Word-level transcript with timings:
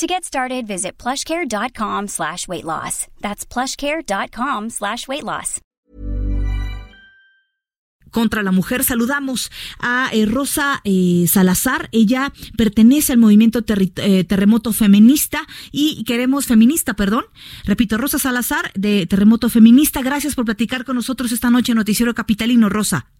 To 0.00 0.06
get 0.06 0.24
started, 0.24 0.66
visit 0.66 0.96
plushcare.com 0.96 2.08
slash 2.08 2.48
weight 2.48 2.64
loss. 2.64 3.06
That's 3.20 3.44
plushcare.com 3.44 4.70
slash 4.70 5.06
weight 5.06 5.24
loss. 5.24 5.60
Contra 8.10 8.42
la 8.42 8.50
mujer, 8.50 8.82
saludamos 8.82 9.50
a 9.78 10.08
eh, 10.14 10.24
Rosa 10.24 10.80
eh, 10.84 11.26
Salazar. 11.28 11.90
Ella 11.92 12.32
pertenece 12.56 13.12
al 13.12 13.18
movimiento 13.18 13.62
eh, 13.68 14.24
terremoto 14.24 14.72
feminista 14.72 15.46
y 15.70 16.02
queremos 16.04 16.46
feminista, 16.46 16.94
perdón. 16.94 17.26
Repito, 17.66 17.98
Rosa 17.98 18.18
Salazar 18.18 18.72
de 18.74 19.06
Terremoto 19.06 19.50
Feminista. 19.50 20.00
Gracias 20.00 20.34
por 20.34 20.46
platicar 20.46 20.86
con 20.86 20.96
nosotros 20.96 21.30
esta 21.30 21.50
noche 21.50 21.72
en 21.72 21.76
Noticiero 21.76 22.14
Capitalino, 22.14 22.70
Rosa. 22.70 23.10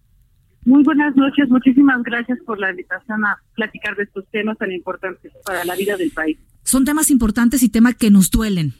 Muy 0.63 0.83
buenas 0.83 1.15
noches, 1.15 1.49
muchísimas 1.49 2.03
gracias 2.03 2.37
por 2.45 2.59
la 2.59 2.69
invitación 2.69 3.25
a 3.25 3.37
platicar 3.55 3.95
de 3.95 4.03
estos 4.03 4.25
temas 4.31 4.57
tan 4.57 4.71
importantes 4.71 5.31
para 5.45 5.65
la 5.65 5.75
vida 5.75 5.97
del 5.97 6.11
país. 6.11 6.37
Son 6.63 6.85
temas 6.85 7.09
importantes 7.09 7.63
y 7.63 7.69
temas 7.69 7.95
que 7.95 8.11
nos 8.11 8.29
duelen 8.29 8.73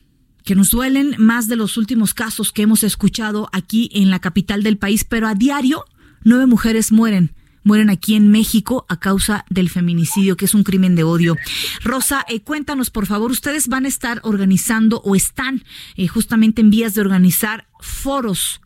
que 0.44 0.56
nos 0.56 0.72
duelen 0.72 1.14
más 1.20 1.48
de 1.48 1.56
los 1.56 1.78
últimos 1.78 2.16
casos 2.16 2.52
que 2.52 2.64
hemos 2.64 2.84
escuchado 2.84 3.48
aquí 3.52 3.92
en 3.94 4.10
la 4.10 4.18
capital 4.18 4.64
del 4.64 4.80
país, 4.80 5.04
pero 5.04 5.28
a 5.28 5.36
diario 5.36 5.86
nueve 6.24 6.48
mujeres 6.48 6.92
mueren 6.92 7.36
mueren 7.64 7.92
aquí 7.92 8.16
en 8.16 8.30
México 8.30 8.86
a 8.90 9.00
causa 9.00 9.46
del 9.50 9.70
feminicidio, 9.70 10.36
que 10.36 10.46
es 10.46 10.56
un 10.56 10.64
crimen 10.64 10.96
de 10.96 11.04
odio. 11.04 11.36
Rosa, 11.84 12.26
eh, 12.28 12.42
cuéntanos, 12.42 12.90
por 12.90 13.06
favor, 13.06 13.30
ustedes 13.30 13.68
van 13.68 13.86
a 13.86 13.88
estar 13.88 14.20
organizando 14.24 15.00
o 15.04 15.16
están 15.16 15.64
eh, 15.96 16.08
justamente 16.08 16.62
en 16.62 16.72
vías 16.72 16.96
de 16.96 17.02
organizar 17.02 17.68
foros. 17.80 18.62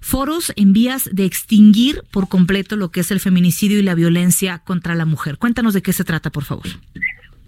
Foros 0.00 0.52
en 0.56 0.72
vías 0.72 1.08
de 1.12 1.24
extinguir 1.24 2.02
por 2.12 2.28
completo 2.28 2.76
lo 2.76 2.90
que 2.90 3.00
es 3.00 3.10
el 3.10 3.20
feminicidio 3.20 3.78
y 3.78 3.82
la 3.82 3.94
violencia 3.94 4.60
contra 4.60 4.94
la 4.94 5.04
mujer. 5.04 5.38
Cuéntanos 5.38 5.74
de 5.74 5.82
qué 5.82 5.92
se 5.92 6.04
trata, 6.04 6.30
por 6.30 6.44
favor. 6.44 6.66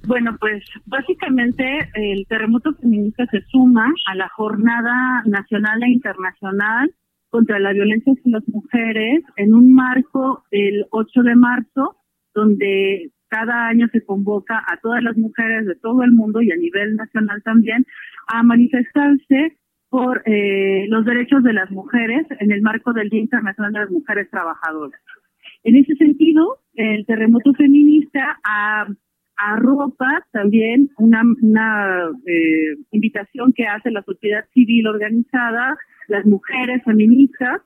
Bueno, 0.07 0.37
pues 0.39 0.63
básicamente 0.85 1.91
el 1.95 2.27
terremoto 2.29 2.73
feminista 2.75 3.27
se 3.27 3.43
suma 3.51 3.93
a 4.07 4.15
la 4.15 4.29
jornada 4.29 5.23
nacional 5.27 5.83
e 5.83 5.91
internacional 5.91 6.95
contra 7.29 7.59
la 7.59 7.73
violencia 7.73 8.13
hacia 8.13 8.39
las 8.39 8.49
mujeres 8.49 9.25
en 9.37 9.53
un 9.53 9.75
marco 9.75 10.45
del 10.53 10.87
8 10.91 11.23
de 11.23 11.35
marzo, 11.35 11.97
donde 12.35 13.11
cada 13.29 13.67
año 13.67 13.89
se 13.93 14.05
convoca 14.05 14.63
a 14.67 14.77
todas 14.77 15.03
las 15.03 15.17
mujeres 15.17 15.67
de 15.67 15.75
todo 15.75 16.05
el 16.05 16.13
mundo 16.13 16.41
y 16.41 16.53
a 16.53 16.57
nivel 16.57 16.95
nacional 16.95 17.43
también 17.43 17.85
a 18.29 18.43
manifestarse 18.45 19.59
por 19.89 20.23
eh, 20.27 20.87
los 20.89 21.05
derechos 21.05 21.43
de 21.43 21.53
las 21.53 21.71
mujeres 21.71 22.27
en 22.41 22.51
el 22.51 22.63
marco 22.63 22.93
del 22.93 23.09
Día 23.09 23.21
Internacional 23.21 23.73
de 23.73 23.81
las 23.81 23.91
Mujeres 23.91 24.31
Trabajadoras. 24.31 25.01
En 25.63 25.77
ese 25.77 25.95
sentido, 25.97 26.59
el 26.75 27.07
terremoto 27.07 27.53
feminista 27.55 28.39
ha 28.45 28.87
arropa 29.37 30.25
también 30.33 30.91
una, 30.97 31.23
una 31.43 32.11
eh, 32.27 32.77
invitación 32.91 33.53
que 33.53 33.67
hace 33.67 33.91
la 33.91 34.03
sociedad 34.03 34.45
civil 34.55 34.87
organizada, 34.87 35.77
las 36.09 36.25
mujeres 36.25 36.83
feministas, 36.85 37.61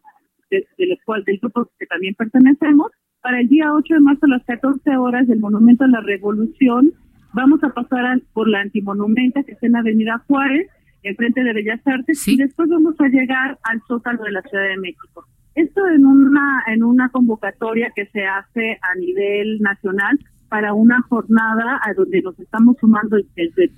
de, 0.51 0.67
de 0.79 0.99
cual, 1.05 1.25
del 1.25 1.39
grupo 1.39 1.71
que 1.79 1.87
también 1.87 2.15
pertenecemos, 2.15 2.91
para 3.23 3.41
el 3.41 3.49
día 3.49 3.73
8 3.73 3.95
de 3.95 4.01
marzo 4.01 4.27
a 4.27 4.31
las 4.31 4.45
14 4.45 4.97
horas 4.97 5.29
del 5.29 5.39
Monumento 5.39 5.85
a 5.85 5.89
la 5.89 6.01
Revolución. 6.01 6.93
Vamos 7.33 7.63
a 7.63 7.73
pasar 7.73 8.21
por 8.33 8.49
la 8.49 8.61
antimonumenta 8.61 9.45
que 9.45 9.53
está 9.53 9.67
en 9.67 9.77
Avenida 9.77 10.19
Juárez, 10.27 10.69
enfrente 11.03 11.43
de 11.43 11.53
Bellas 11.53 11.81
Artes, 11.87 12.27
y 12.29 12.37
después 12.37 12.69
vamos 12.69 12.95
a 13.01 13.09
llegar 13.09 13.59
al 13.63 13.81
Zócalo 13.89 14.23
de 14.25 14.33
la 14.33 14.43
Ciudad 14.43 14.69
de 14.69 14.79
México. 14.79 15.25
Esto 15.55 15.87
en 15.89 16.05
una, 16.05 16.63
en 16.69 16.83
una 16.83 17.09
convocatoria 17.11 17.91
que 17.95 18.07
se 18.07 18.25
hace 18.25 18.79
a 18.83 18.95
nivel 18.99 19.59
nacional 19.61 20.19
para 20.49 20.75
una 20.75 21.01
jornada 21.03 21.81
a 21.83 21.95
donde 21.95 22.23
nos 22.23 22.39
estamos 22.39 22.77
sumando 22.81 23.17
desde, 23.37 23.71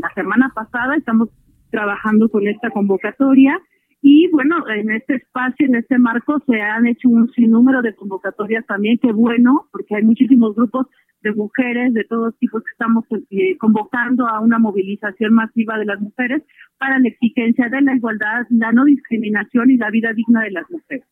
la 0.00 0.08
semana 0.14 0.52
pasada, 0.54 0.96
estamos 0.96 1.30
trabajando 1.70 2.28
con 2.28 2.46
esta 2.46 2.70
convocatoria 2.70 3.58
y 4.02 4.28
bueno, 4.32 4.56
en 4.68 4.90
este 4.90 5.14
espacio, 5.14 5.64
en 5.64 5.76
este 5.76 5.96
marco, 5.96 6.42
se 6.46 6.60
han 6.60 6.88
hecho 6.88 7.08
un 7.08 7.30
sinnúmero 7.32 7.82
de 7.82 7.94
convocatorias 7.94 8.66
también, 8.66 8.98
que 8.98 9.12
bueno, 9.12 9.68
porque 9.70 9.94
hay 9.94 10.02
muchísimos 10.02 10.56
grupos 10.56 10.88
de 11.22 11.32
mujeres 11.32 11.94
de 11.94 12.02
todos 12.04 12.36
tipos 12.38 12.64
que 12.64 12.72
estamos 12.72 13.04
eh, 13.30 13.56
convocando 13.58 14.26
a 14.26 14.40
una 14.40 14.58
movilización 14.58 15.34
masiva 15.34 15.78
de 15.78 15.84
las 15.84 16.00
mujeres 16.00 16.42
para 16.78 16.98
la 16.98 17.08
exigencia 17.08 17.68
de 17.68 17.80
la 17.80 17.94
igualdad, 17.94 18.44
la 18.50 18.72
no 18.72 18.84
discriminación 18.84 19.70
y 19.70 19.76
la 19.76 19.90
vida 19.90 20.12
digna 20.12 20.42
de 20.42 20.50
las 20.50 20.68
mujeres 20.68 21.06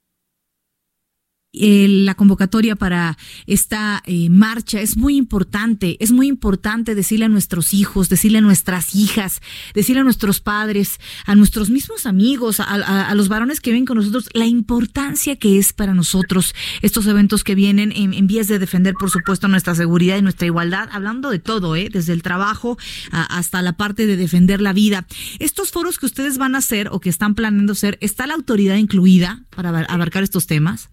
la 1.53 2.15
convocatoria 2.15 2.77
para 2.77 3.19
esta 3.47 4.03
eh, 4.06 4.28
marcha 4.31 4.81
es 4.81 4.97
muy 4.97 5.16
importante. 5.16 5.97
Es 5.99 6.12
muy 6.12 6.28
importante 6.28 6.94
decirle 6.94 7.25
a 7.25 7.28
nuestros 7.28 7.75
hijos, 7.75 8.09
decirle 8.09 8.38
a 8.38 8.41
nuestras 8.41 8.94
hijas, 8.94 9.41
decirle 9.75 10.03
a 10.03 10.05
nuestros 10.05 10.41
padres, 10.41 11.00
a 11.27 11.34
nuestros 11.34 11.71
mismos 11.71 12.06
amigos, 12.06 12.61
a, 12.61 13.12
los 13.15 13.28
varones 13.28 13.61
que 13.61 13.72
ven 13.72 13.84
con 13.84 13.97
nosotros, 13.97 14.28
la 14.33 14.47
importancia 14.47 15.37
que 15.37 15.59
es 15.59 15.72
para 15.72 15.94
nosotros 15.94 16.55
estos 16.83 17.06
eventos 17.06 17.43
que 17.43 17.55
vienen 17.55 17.93
en, 17.93 18.27
vías 18.27 18.47
de 18.47 18.59
defender, 18.59 18.94
por 18.94 19.11
supuesto, 19.11 19.49
nuestra 19.49 19.75
seguridad 19.75 20.17
y 20.19 20.22
nuestra 20.22 20.47
igualdad, 20.47 20.88
hablando 20.93 21.31
de 21.31 21.41
todo, 21.41 21.75
¿eh? 21.75 21.88
desde 21.91 22.12
el 22.12 22.22
trabajo 22.22 22.78
hasta 23.11 23.61
la 23.62 23.72
parte 23.72 24.06
de 24.06 24.17
defender 24.17 24.61
la 24.61 24.72
vida. 24.72 25.06
Estos 25.38 25.72
foros 25.72 25.99
que 25.99 26.06
ustedes 26.06 26.38
van 26.38 26.55
a 26.55 26.59
hacer 26.59 26.88
o 26.93 27.00
que 27.00 27.09
están 27.09 27.34
planeando 27.34 27.72
hacer, 27.72 27.99
¿está 28.00 28.27
la 28.27 28.34
autoridad 28.34 28.77
incluida 28.77 29.43
para 29.50 29.71
abarcar 29.71 30.22
estos 30.22 30.47
temas? 30.47 30.91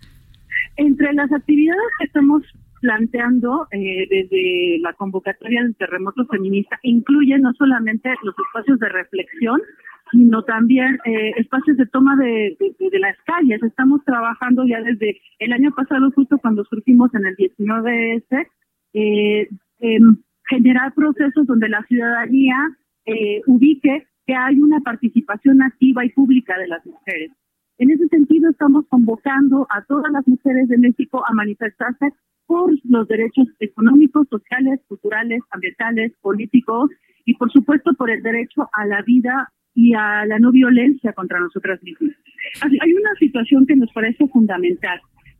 Entre 0.78 1.14
las 1.14 1.32
actividades 1.32 1.82
que 2.00 2.06
estamos 2.06 2.44
planteando 2.82 3.68
eh, 3.72 4.08
desde 4.10 4.80
la 4.82 4.94
convocatoria 4.94 5.64
del 5.64 5.76
terremoto 5.76 6.26
feminista 6.28 6.80
incluye 6.84 7.38
no 7.40 7.52
solamente 7.54 8.10
los 8.24 8.36
espacios 8.38 8.80
de 8.80 8.90
reflexión, 8.90 9.60
sino 10.12 10.44
también 10.44 11.00
eh, 11.06 11.32
espacios 11.38 11.78
de 11.78 11.86
toma 11.88 12.16
de, 12.16 12.58
las 13.00 13.18
calles. 13.26 13.62
Estamos 13.64 14.04
trabajando 14.06 14.66
ya 14.66 14.82
desde 14.82 15.20
el 15.40 15.54
año 15.54 15.72
pasado, 15.76 16.12
justo 16.12 16.38
cuando 16.38 16.64
surgimos 16.66 17.14
en 17.14 17.26
el 17.26 17.36
19S, 17.36 18.48
eh, 18.94 19.48
generar 20.50 20.94
procesos 20.94 21.46
donde 21.46 21.70
la 21.70 21.84
ciudadanía 21.84 22.56
eh, 23.06 23.42
ubique 23.48 24.08
que 24.26 24.36
hay 24.36 24.60
una 24.60 24.80
participación 24.82 25.62
activa 25.62 26.06
y 26.06 26.10
pública 26.10 26.58
de 26.58 26.68
las 26.68 26.86
mujeres. 26.86 27.32
En 27.80 27.92
ese 27.92 28.08
sentido, 28.08 28.50
estamos 28.50 28.86
convocando 28.90 29.68
a 29.70 29.84
todas 29.86 30.12
las 30.12 30.28
mujeres 30.28 30.68
de 30.68 30.78
México 30.78 31.24
a 31.28 31.34
manifestarse 31.34 32.12
por 32.48 32.74
los 32.84 33.08
derechos 33.08 33.48
económicos, 33.60 34.28
sociales, 34.30 34.80
culturales, 34.88 35.42
ambientales, 35.52 36.14
políticos 36.22 36.90
y, 37.26 37.36
por 37.36 37.52
supuesto, 37.52 37.94
por 37.94 38.10
el 38.10 38.24
derecho 38.24 38.68
a 38.74 38.86
la 38.86 39.02
vida 39.04 39.52
y 39.76 39.94
a 39.94 40.26
la 40.26 40.40
no 40.40 40.52
violencia 40.52 41.14
contra 41.14 41.40
nosotras 41.40 41.82
mismas. 41.84 42.16
Hay 42.62 42.94
una 42.94 43.14
situación 43.20 43.66
que 43.68 43.76
nos 43.76 43.92
parece 43.94 44.28
fundamental. 44.28 45.00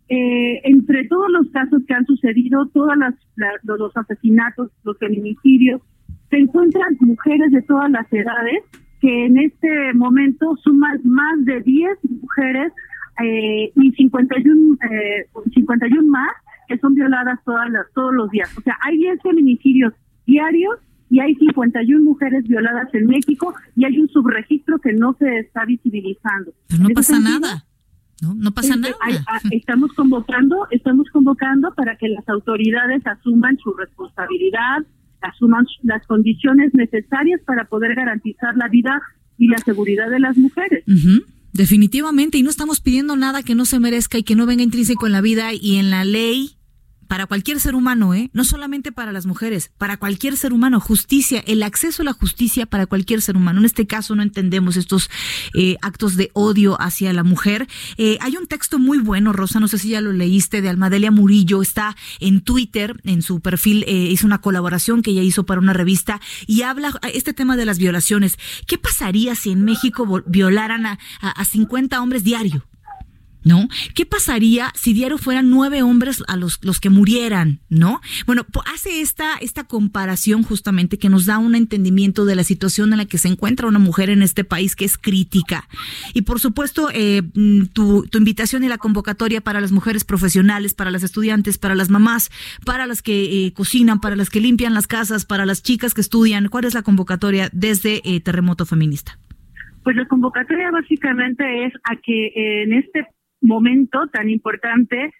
Eh, 0.10 0.62
entre 0.64 1.08
todos 1.08 1.30
los 1.32 1.50
casos 1.50 1.82
que 1.88 1.94
han 1.94 2.06
sucedido, 2.06 2.68
todos 2.68 2.94
los 3.64 3.98
asesinatos, 3.98 4.72
los 4.84 4.98
feminicidios, 5.00 5.82
se 6.30 6.38
encuentran 6.38 6.98
mujeres 7.00 7.52
de 7.52 7.62
todas 7.64 7.90
las 7.90 8.12
edades 8.14 8.64
que 9.08 9.26
en 9.26 9.38
este 9.38 9.94
momento 9.94 10.58
suman 10.62 11.00
más 11.06 11.46
de 11.46 11.62
10 11.62 11.98
mujeres 12.10 12.74
eh, 13.24 13.72
y 13.74 13.92
51, 13.92 14.78
eh, 14.82 15.30
51 15.54 16.12
más 16.12 16.28
que 16.68 16.78
son 16.80 16.94
violadas 16.94 17.40
todas 17.46 17.70
las, 17.70 17.86
todos 17.96 18.14
los 18.14 18.30
días. 18.32 18.50
O 18.58 18.62
sea, 18.62 18.78
hay 18.86 18.98
10 18.98 19.22
feminicidios 19.22 19.94
diarios 20.26 20.80
y 21.10 21.22
hay 21.22 21.36
51 21.36 22.04
mujeres 22.04 22.44
violadas 22.50 22.94
en 22.94 23.08
México 23.08 23.56
y 23.78 23.86
hay 23.86 23.98
un 23.98 24.10
subregistro 24.10 24.78
que 24.80 24.92
no 24.92 25.16
se 25.18 25.40
está 25.40 25.64
visibilizando. 25.64 26.52
Pero 26.68 26.84
no 26.84 26.90
pasa 26.90 27.18
nada. 27.18 27.64
No, 28.22 28.34
no 28.36 28.52
pasa 28.52 28.76
nada. 28.76 28.94
estamos 29.52 29.94
convocando, 29.94 30.68
estamos 30.70 31.08
convocando 31.14 31.74
para 31.76 31.96
que 31.96 32.10
las 32.10 32.28
autoridades 32.28 33.08
asuman 33.08 33.58
su 33.60 33.72
responsabilidad, 33.74 34.86
asuman 35.22 35.66
las 35.84 36.06
condiciones 36.08 36.74
necesarias 36.74 37.42
para 37.46 37.66
poder 37.66 37.96
garantizar 37.96 38.56
la 38.56 38.68
vida 38.68 39.02
y 39.38 39.48
la 39.48 39.58
seguridad 39.60 40.10
de 40.10 40.20
las 40.20 40.38
mujeres. 40.38 40.84
Definitivamente, 41.54 42.38
y 42.38 42.44
no 42.44 42.50
estamos 42.50 42.82
pidiendo 42.82 43.16
nada 43.16 43.44
que 43.44 43.56
no 43.56 43.66
se 43.66 43.80
merezca 43.80 44.18
y 44.18 44.24
que 44.24 44.36
no 44.36 44.46
venga 44.46 44.64
intrínseco 44.64 45.08
en 45.08 45.14
la 45.14 45.22
vida 45.22 45.54
y 45.54 45.78
en 45.78 45.90
la 45.90 46.04
ley 46.06 46.57
para 47.08 47.26
cualquier 47.26 47.60
ser 47.60 47.76
humano, 47.76 48.14
¿eh? 48.14 48.30
No 48.34 48.44
solamente 48.44 48.92
para 48.92 49.12
las 49.12 49.26
mujeres, 49.26 49.72
para 49.78 49.98
cualquier 49.98 50.38
ser 50.38 50.54
humano. 50.54 50.80
Justicia, 50.80 51.44
el 51.48 51.64
acceso 51.64 52.02
a 52.02 52.06
la 52.06 52.14
justicia 52.14 52.66
para 52.66 52.86
cualquier 52.86 53.22
ser 53.22 53.38
humano. 53.38 53.60
En 53.60 53.66
este 53.66 53.88
caso 53.88 54.16
no 54.16 54.24
entendemos 54.24 54.78
estos 54.78 55.10
eh, 55.54 55.78
actos 55.82 56.16
de 56.16 56.32
odio 56.34 56.80
hacia 56.82 57.14
la 57.14 57.24
mujer. 57.24 57.68
Eh, 57.98 58.18
hay 58.22 58.38
un 58.38 58.48
texto 58.48 58.80
muy 58.80 59.00
bueno, 59.00 59.34
Rosa, 59.34 59.60
no 59.60 59.68
sé 59.68 59.78
si 59.78 59.90
ya 59.90 60.02
lo 60.02 60.12
leíste, 60.12 60.62
de 60.62 60.70
Almadelia 60.70 61.12
Murillo. 61.12 61.62
Está 61.62 61.96
en 62.20 62.42
Twitter, 62.42 63.00
en 63.04 63.22
su 63.22 63.40
perfil, 63.40 63.84
eh, 63.88 63.94
hizo 63.94 64.28
una 64.28 64.42
colaboración 64.42 65.02
que 65.02 65.12
ella 65.12 65.24
hizo 65.24 65.46
para 65.46 65.62
una 65.62 65.74
revista 65.74 66.22
y 66.46 66.62
habla 66.62 66.92
este 67.14 67.34
tema 67.34 67.58
de 67.58 67.66
las 67.66 67.78
violaciones. 67.78 68.38
¿Qué 68.68 68.78
pasaría 68.78 69.36
si 69.36 69.52
en 69.52 69.64
México 69.64 70.24
violaran 70.26 70.86
a, 70.86 71.00
a, 71.22 71.30
a 71.32 71.46
50 71.46 72.02
hombres 72.02 72.24
diario? 72.24 72.66
¿No? 73.48 73.70
¿Qué 73.96 74.06
pasaría 74.06 74.72
si 74.76 74.94
diario 74.94 75.18
fueran 75.18 75.50
nueve 75.50 75.82
hombres 75.82 76.24
a 76.28 76.36
los, 76.36 76.60
los 76.64 76.80
que 76.80 76.90
murieran, 76.90 77.62
¿no? 77.70 78.02
Bueno, 78.26 78.46
hace 78.74 79.02
esta, 79.02 79.38
esta 79.38 79.64
comparación 79.64 80.44
justamente 80.44 80.98
que 80.98 81.10
nos 81.10 81.26
da 81.26 81.38
un 81.38 81.56
entendimiento 81.56 82.26
de 82.26 82.36
la 82.36 82.44
situación 82.44 82.92
en 82.92 82.98
la 82.98 83.06
que 83.06 83.18
se 83.18 83.30
encuentra 83.30 83.68
una 83.68 83.80
mujer 83.80 84.10
en 84.10 84.22
este 84.22 84.44
país 84.44 84.76
que 84.76 84.86
es 84.86 84.98
crítica. 84.98 85.68
Y 86.14 86.24
por 86.24 86.40
supuesto, 86.40 86.90
eh, 86.94 87.22
mm, 87.34 87.68
tu, 87.68 88.06
tu 88.08 88.18
invitación 88.18 88.64
y 88.64 88.68
la 88.68 88.78
convocatoria 88.78 89.42
para 89.42 89.62
las 89.62 89.72
mujeres 89.72 90.04
profesionales, 90.04 90.74
para 90.74 90.92
las 90.92 91.04
estudiantes, 91.04 91.58
para 91.58 91.76
las 91.76 91.90
mamás, 91.90 92.30
para 92.66 92.86
las 92.86 93.02
que 93.02 93.46
eh, 93.46 93.54
cocinan, 93.54 94.02
para 94.02 94.16
las 94.16 94.30
que 94.30 94.42
limpian 94.42 94.74
las 94.74 94.88
casas, 94.88 95.26
para 95.26 95.46
las 95.46 95.64
chicas 95.64 95.94
que 95.94 96.02
estudian. 96.02 96.50
¿Cuál 96.50 96.66
es 96.66 96.74
la 96.74 96.82
convocatoria 96.82 97.50
desde 97.54 98.02
eh, 98.04 98.20
Terremoto 98.20 98.66
Feminista? 98.66 99.18
Pues 99.84 99.96
la 99.96 100.06
convocatoria 100.06 100.70
básicamente 100.70 101.66
es 101.66 101.74
a 101.86 101.96
que 101.96 102.34
en 102.36 102.74
este 102.74 103.08
momento 103.48 104.08
tan 104.08 104.30
importante, 104.30 105.14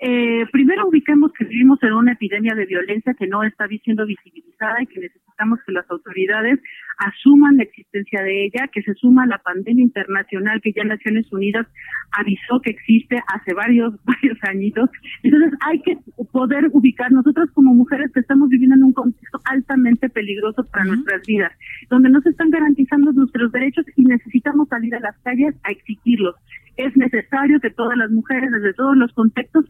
eh, 0.00 0.46
primero 0.52 0.86
ubicamos 0.86 1.32
que 1.32 1.44
vivimos 1.44 1.82
en 1.82 1.92
una 1.92 2.12
epidemia 2.12 2.54
de 2.54 2.66
violencia 2.66 3.14
que 3.14 3.26
no 3.26 3.42
está 3.42 3.66
siendo 3.66 4.06
visibilizada 4.06 4.80
y 4.80 4.86
que 4.86 5.00
necesitamos 5.00 5.58
que 5.66 5.72
las 5.72 5.90
autoridades 5.90 6.60
asuman 6.98 7.56
la 7.56 7.64
existencia 7.64 8.22
de 8.22 8.44
ella, 8.44 8.68
que 8.72 8.82
se 8.82 8.94
suma 8.94 9.24
a 9.24 9.26
la 9.26 9.38
pandemia 9.38 9.82
internacional 9.82 10.60
que 10.60 10.72
ya 10.72 10.84
Naciones 10.84 11.26
Unidas 11.32 11.66
avisó 12.12 12.60
que 12.62 12.70
existe 12.70 13.20
hace 13.26 13.52
varios, 13.54 13.92
varios 14.04 14.38
añitos. 14.42 14.88
Entonces 15.24 15.52
hay 15.66 15.80
que 15.82 15.98
poder 16.30 16.68
ubicar 16.70 17.10
nosotros 17.10 17.50
como 17.52 17.74
mujeres 17.74 18.12
que 18.12 18.20
estamos 18.20 18.50
viviendo 18.50 18.76
en 18.76 18.84
un 18.84 18.92
contexto 18.92 19.40
altamente 19.46 20.08
peligroso 20.08 20.64
para 20.70 20.84
nuestras 20.84 21.26
vidas, 21.26 21.52
donde 21.90 22.08
no 22.08 22.20
se 22.20 22.30
están 22.30 22.50
garantizando 22.50 23.12
nuestros 23.12 23.50
derechos 23.50 23.84
y 23.96 24.04
necesitamos 24.04 24.68
salir 24.68 24.94
a 24.94 25.00
las 25.00 25.18
calles 25.22 25.56
a 25.64 25.72
exigirlos 25.72 26.36
es 26.78 26.96
necesario 26.96 27.60
que 27.60 27.70
todas 27.70 27.98
las 27.98 28.10
mujeres, 28.10 28.50
desde 28.50 28.72
todos 28.72 28.96
los 28.96 29.12
contextos, 29.12 29.66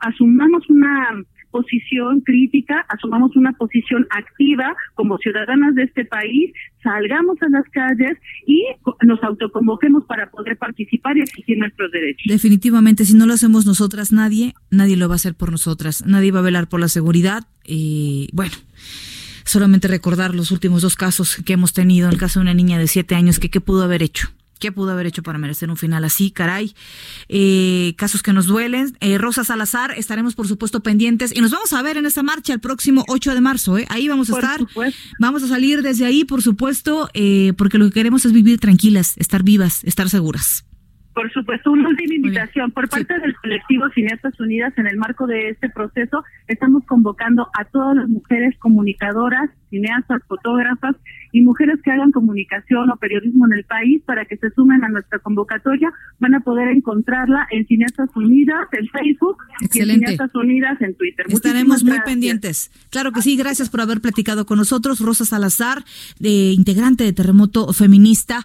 asumamos 0.00 0.68
una 0.68 1.24
posición 1.50 2.20
crítica, 2.22 2.84
asumamos 2.88 3.36
una 3.36 3.52
posición 3.52 4.06
activa 4.10 4.74
como 4.94 5.18
ciudadanas 5.18 5.76
de 5.76 5.84
este 5.84 6.04
país, 6.04 6.52
salgamos 6.82 7.40
a 7.42 7.48
las 7.48 7.64
calles 7.70 8.18
y 8.44 8.64
nos 9.02 9.22
autoconvoquemos 9.22 10.04
para 10.06 10.30
poder 10.30 10.56
participar 10.56 11.16
y 11.16 11.20
exigir 11.20 11.56
nuestros 11.58 11.92
derechos. 11.92 12.24
Definitivamente, 12.26 13.04
si 13.04 13.14
no 13.14 13.26
lo 13.26 13.34
hacemos 13.34 13.66
nosotras, 13.66 14.10
nadie, 14.10 14.54
nadie 14.70 14.96
lo 14.96 15.06
va 15.08 15.14
a 15.14 15.16
hacer 15.16 15.34
por 15.34 15.52
nosotras, 15.52 16.04
nadie 16.04 16.32
va 16.32 16.40
a 16.40 16.42
velar 16.42 16.68
por 16.68 16.80
la 16.80 16.88
seguridad 16.88 17.44
y 17.64 18.28
bueno 18.32 18.54
solamente 19.44 19.88
recordar 19.88 20.34
los 20.34 20.50
últimos 20.50 20.82
dos 20.82 20.96
casos 20.96 21.36
que 21.44 21.52
hemos 21.52 21.72
tenido, 21.72 22.08
el 22.08 22.16
caso 22.16 22.40
de 22.40 22.44
una 22.44 22.54
niña 22.54 22.78
de 22.78 22.88
siete 22.88 23.14
años 23.14 23.38
que 23.38 23.50
qué 23.50 23.60
pudo 23.60 23.84
haber 23.84 24.02
hecho. 24.02 24.28
¿Qué 24.64 24.72
pudo 24.72 24.92
haber 24.92 25.04
hecho 25.04 25.22
para 25.22 25.36
merecer 25.36 25.68
un 25.68 25.76
final 25.76 26.06
así? 26.06 26.30
Caray. 26.30 26.74
Eh, 27.28 27.92
casos 27.98 28.22
que 28.22 28.32
nos 28.32 28.46
duelen. 28.46 28.96
Eh, 29.00 29.18
Rosa 29.18 29.44
Salazar, 29.44 29.92
estaremos 29.98 30.34
por 30.34 30.48
supuesto 30.48 30.80
pendientes 30.80 31.36
y 31.36 31.42
nos 31.42 31.50
vamos 31.50 31.74
a 31.74 31.82
ver 31.82 31.98
en 31.98 32.06
esa 32.06 32.22
marcha 32.22 32.54
el 32.54 32.60
próximo 32.60 33.04
8 33.08 33.34
de 33.34 33.40
marzo. 33.42 33.76
¿eh? 33.76 33.84
Ahí 33.90 34.08
vamos 34.08 34.30
a 34.30 34.36
estar. 34.36 34.60
Vamos 35.20 35.42
a 35.42 35.48
salir 35.48 35.82
desde 35.82 36.06
ahí, 36.06 36.24
por 36.24 36.40
supuesto, 36.40 37.10
eh, 37.12 37.52
porque 37.58 37.76
lo 37.76 37.84
que 37.84 37.92
queremos 37.92 38.24
es 38.24 38.32
vivir 38.32 38.58
tranquilas, 38.58 39.12
estar 39.18 39.42
vivas, 39.42 39.84
estar 39.84 40.08
seguras. 40.08 40.64
Por 41.14 41.32
supuesto, 41.32 41.70
una 41.70 41.88
última 41.88 42.14
invitación. 42.14 42.72
Por 42.72 42.88
parte 42.88 43.18
del 43.20 43.36
colectivo 43.36 43.88
Cineastas 43.90 44.38
Unidas, 44.40 44.72
en 44.76 44.88
el 44.88 44.96
marco 44.96 45.26
de 45.26 45.50
este 45.50 45.70
proceso, 45.70 46.24
estamos 46.48 46.84
convocando 46.86 47.48
a 47.58 47.64
todas 47.66 47.96
las 47.96 48.08
mujeres 48.08 48.58
comunicadoras, 48.58 49.48
cineastas, 49.70 50.22
fotógrafas 50.26 50.96
y 51.32 51.42
mujeres 51.42 51.80
que 51.82 51.92
hagan 51.92 52.10
comunicación 52.10 52.90
o 52.90 52.96
periodismo 52.96 53.46
en 53.46 53.58
el 53.58 53.64
país 53.64 54.02
para 54.04 54.24
que 54.24 54.36
se 54.36 54.50
sumen 54.50 54.82
a 54.82 54.88
nuestra 54.88 55.20
convocatoria. 55.20 55.92
Van 56.18 56.34
a 56.34 56.40
poder 56.40 56.68
encontrarla 56.68 57.46
en 57.50 57.64
Cineastas 57.66 58.10
Unidas, 58.16 58.66
en 58.72 58.88
Facebook 58.88 59.36
y 59.60 59.80
en 59.80 59.86
Cineastas 59.90 60.34
Unidas 60.34 60.80
en 60.80 60.96
Twitter. 60.96 61.26
Estaremos 61.28 61.84
muy 61.84 62.00
pendientes. 62.00 62.72
Claro 62.90 63.12
que 63.12 63.22
sí, 63.22 63.36
gracias 63.36 63.70
por 63.70 63.80
haber 63.80 64.00
platicado 64.00 64.46
con 64.46 64.58
nosotros. 64.58 64.98
Rosa 64.98 65.24
Salazar, 65.24 65.84
de 66.18 66.52
integrante 66.52 67.04
de 67.04 67.12
Terremoto 67.12 67.72
Feminista. 67.72 68.44